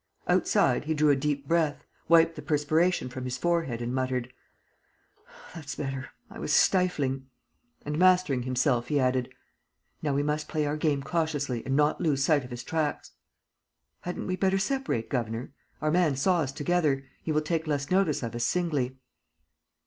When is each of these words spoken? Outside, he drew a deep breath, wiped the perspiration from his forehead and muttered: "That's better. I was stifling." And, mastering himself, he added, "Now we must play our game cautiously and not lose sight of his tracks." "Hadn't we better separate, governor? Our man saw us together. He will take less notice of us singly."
Outside, 0.27 0.85
he 0.85 0.95
drew 0.95 1.11
a 1.11 1.15
deep 1.15 1.47
breath, 1.47 1.83
wiped 2.07 2.35
the 2.35 2.41
perspiration 2.41 3.07
from 3.07 3.23
his 3.23 3.37
forehead 3.37 3.83
and 3.83 3.93
muttered: 3.93 4.33
"That's 5.53 5.75
better. 5.75 6.09
I 6.27 6.39
was 6.39 6.51
stifling." 6.51 7.27
And, 7.85 7.99
mastering 7.99 8.41
himself, 8.41 8.87
he 8.87 8.99
added, 8.99 9.31
"Now 10.01 10.15
we 10.15 10.23
must 10.23 10.47
play 10.47 10.65
our 10.65 10.75
game 10.75 11.03
cautiously 11.03 11.63
and 11.67 11.75
not 11.75 12.01
lose 12.01 12.23
sight 12.23 12.43
of 12.43 12.49
his 12.49 12.63
tracks." 12.63 13.11
"Hadn't 13.99 14.25
we 14.25 14.35
better 14.35 14.57
separate, 14.57 15.07
governor? 15.07 15.53
Our 15.83 15.91
man 15.91 16.15
saw 16.15 16.39
us 16.39 16.51
together. 16.51 17.03
He 17.21 17.31
will 17.31 17.41
take 17.41 17.67
less 17.67 17.91
notice 17.91 18.23
of 18.23 18.33
us 18.33 18.43
singly." 18.43 18.97